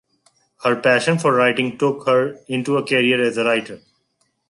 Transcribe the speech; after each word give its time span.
Her 0.63 0.77
passion 0.81 1.19
for 1.19 1.31
writing 1.31 1.77
took 1.77 2.07
her 2.07 2.39
into 2.47 2.75
a 2.75 2.83
career 2.83 3.21
as 3.21 3.37
a 3.37 3.43
writer. 3.45 3.81